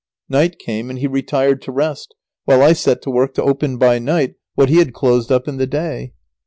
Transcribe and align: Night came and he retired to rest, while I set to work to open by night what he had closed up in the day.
Night 0.29 0.57
came 0.57 0.89
and 0.89 0.97
he 0.97 1.05
retired 1.05 1.61
to 1.61 1.71
rest, 1.71 2.15
while 2.45 2.63
I 2.63 2.73
set 2.73 3.03
to 3.03 3.11
work 3.11 3.35
to 3.35 3.43
open 3.43 3.77
by 3.77 3.99
night 3.99 4.33
what 4.55 4.67
he 4.69 4.77
had 4.77 4.95
closed 4.95 5.31
up 5.31 5.47
in 5.47 5.57
the 5.57 5.67
day. 5.67 6.13